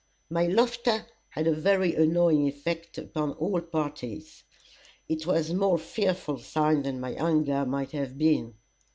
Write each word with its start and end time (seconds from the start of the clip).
My 0.31 0.47
laughter 0.47 1.05
had 1.29 1.45
a 1.45 1.53
very 1.53 1.93
annoying 1.93 2.47
effect 2.47 2.97
upon 2.97 3.33
all 3.33 3.61
parties. 3.61 4.43
It 5.07 5.27
was 5.27 5.51
a 5.51 5.55
more 5.55 5.77
fearful 5.77 6.39
sign 6.39 6.81
than 6.81 6.99
my 6.99 7.11
anger 7.11 7.67
might 7.67 7.91
have 7.91 8.17
been. 8.17 8.55